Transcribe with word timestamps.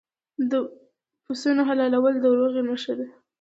د 0.49 0.51
پسونو 1.25 1.61
حلالول 1.69 2.15
د 2.19 2.25
روغې 2.39 2.61
نښه 2.69 2.93
ده. 2.99 3.07